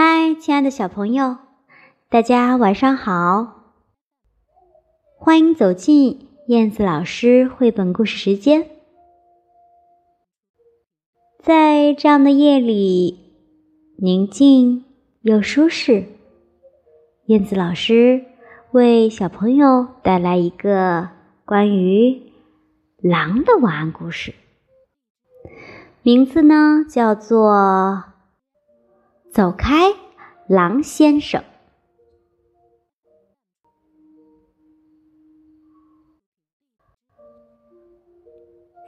[0.00, 1.38] 嗨，亲爱的小朋友，
[2.08, 3.64] 大家晚上好！
[5.18, 8.64] 欢迎走进燕子老师绘本故事时间。
[11.40, 13.18] 在这样的夜里，
[13.96, 14.84] 宁静
[15.22, 16.04] 又舒适，
[17.26, 18.24] 燕子老师
[18.70, 21.08] 为小朋友带来一个
[21.44, 22.22] 关于
[23.02, 24.32] 狼的晚安故事，
[26.02, 28.04] 名字呢叫做。
[29.38, 29.94] 走开，
[30.48, 31.44] 狼先生。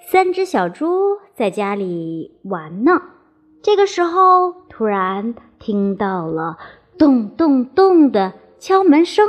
[0.09, 3.01] 三只小猪在家里玩呢，
[3.63, 6.59] 这个时候突然听到了
[6.99, 9.29] 咚咚咚的敲门声。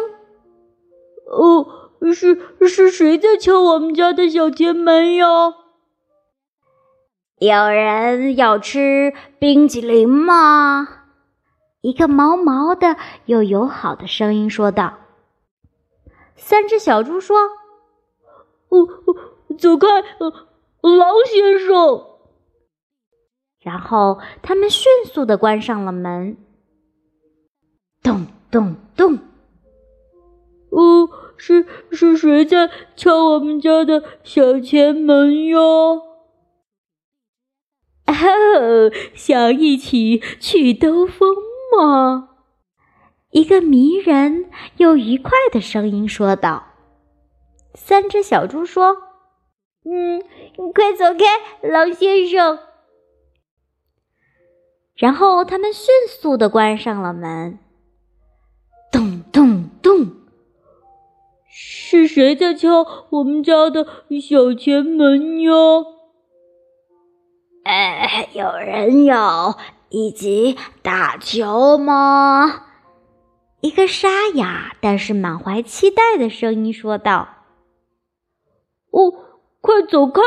[1.28, 2.36] 哦，是
[2.68, 5.28] 是谁在敲我们家的小前门呀？
[7.38, 10.98] 有人要吃冰淇淋吗？
[11.82, 15.00] 一个毛毛的又友好的声音说道
[16.38, 17.38] ：“三只小猪说，
[18.70, 18.88] 哦，
[19.58, 22.06] 走开，狼先生。”
[23.60, 26.38] 然后他们迅速的关上了门。
[28.04, 29.20] 咚咚咚！
[30.70, 36.02] 哦，是是谁在敲我们家的小前门哟？
[38.06, 41.36] 哦，想一起去兜风。
[41.72, 42.30] 么，
[43.32, 46.66] 一个迷人又愉快的声音说道
[47.76, 48.98] ：“三只小猪说，
[49.86, 50.24] 嗯，
[50.58, 52.60] 你快走开，狼先生。”
[54.96, 57.58] 然后他们迅速的关上了门。
[58.92, 60.12] 咚咚咚！
[61.50, 63.86] 是谁在敲我们家的
[64.22, 65.52] 小前门呀？
[67.64, 69.58] 哎，有人要。
[69.92, 72.66] 以及打球吗？
[73.60, 77.28] 一个沙哑但是满怀期待的声音说道
[78.90, 79.14] ：“哦，
[79.62, 80.22] 快走开，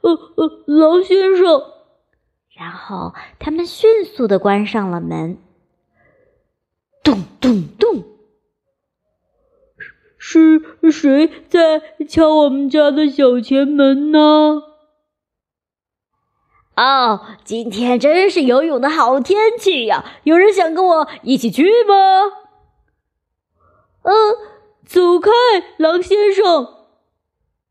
[0.00, 1.62] 呃呃，狼先生。”
[2.50, 5.38] 然后他们迅速的关上了门。
[7.02, 8.04] 咚咚咚！
[10.16, 10.60] 是
[10.90, 14.62] 谁在敲我们家的小前门呢？
[16.76, 20.04] 哦，今天真是游泳的好天气呀！
[20.24, 21.94] 有人想跟我一起去吗？
[24.02, 24.12] 嗯，
[24.84, 25.30] 走开，
[25.76, 26.44] 狼先生！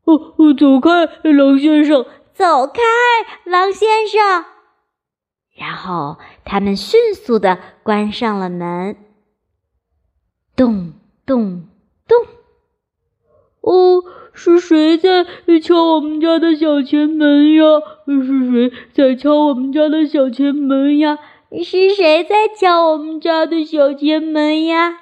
[0.04, 2.06] 哦哦，走开，狼先生！
[2.32, 2.80] 走开，
[3.44, 4.46] 狼先生！
[5.54, 8.96] 然后他们迅速的关上了门。
[10.56, 10.94] 咚
[11.26, 11.68] 咚
[12.08, 12.26] 咚！
[13.60, 14.02] 哦。
[14.34, 15.24] 是谁在
[15.62, 17.64] 敲我们家的小前门呀？
[18.06, 21.18] 是谁在敲我们家的小前门呀？
[21.62, 24.98] 是谁在敲我们家的小前门呀？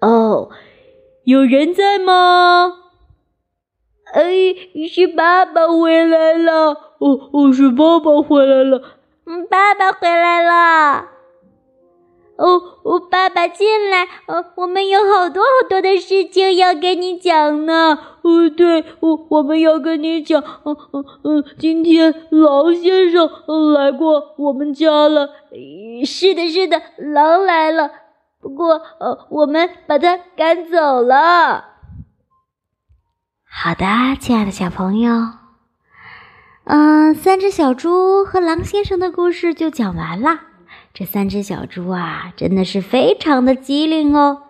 [0.00, 0.50] 哦，
[1.24, 2.76] 有人在吗？
[4.14, 4.54] 哎，
[4.88, 6.94] 是爸爸回来了。
[6.98, 8.80] 哦哦，是爸爸回来了。
[9.26, 11.08] 嗯，爸爸回来了。
[12.40, 17.98] 哦，我爸爸进来，呃，我们有好多好多的事情要跟你讲呢。
[18.22, 23.28] 哦，对，我我们要跟你讲，嗯嗯嗯，今天狼先生
[23.74, 25.28] 来过我们家了。
[26.06, 27.90] 是的，是的，狼来了，
[28.40, 31.64] 不过呃，我们把他赶走了。
[33.44, 33.84] 好的，
[34.18, 35.12] 亲爱的小朋友，
[36.64, 40.49] 嗯，三只小猪和狼先生的故事就讲完了。
[40.92, 44.42] 这三只小猪啊，真的是非常的机灵哦，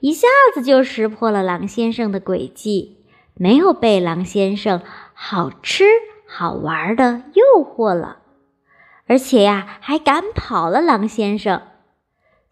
[0.00, 2.98] 一下子就识破了狼先生的诡计，
[3.34, 4.82] 没有被狼先生
[5.14, 5.84] 好吃
[6.26, 8.18] 好玩的诱惑了，
[9.06, 11.62] 而且呀，还赶跑了狼先生。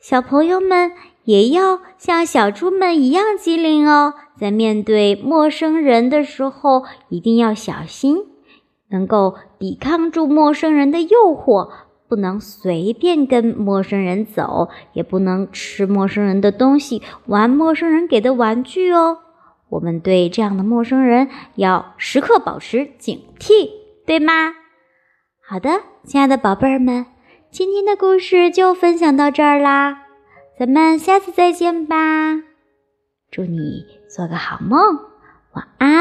[0.01, 0.93] 小朋友们
[1.25, 8.25] 也要像小猪们一样机灵哦，在面对陌生人的时候，一定要小心，
[8.89, 11.71] 能够抵抗住陌生人的诱惑。
[12.09, 19.19] 不能随便跟陌生人走，也不能吃陌生人的东西，玩陌生人给的玩具哦。
[19.69, 23.71] 我们对这样的陌生人要时刻保持警惕，
[24.07, 24.55] 对吗？
[25.45, 27.07] 好的，亲爱的宝贝儿们，
[27.51, 30.03] 今天的故事就分享到这儿啦，
[30.59, 31.97] 咱们下次再见吧。
[33.31, 34.79] 祝你做个好梦，
[35.53, 35.96] 晚安。